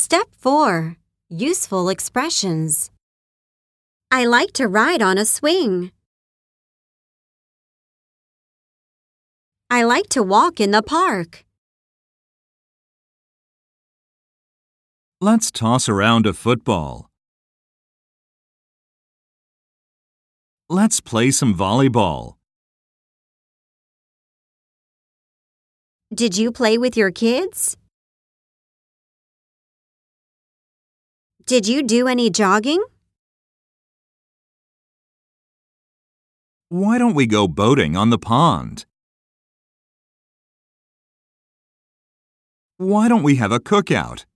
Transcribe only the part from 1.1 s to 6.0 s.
Useful Expressions I like to ride on a swing.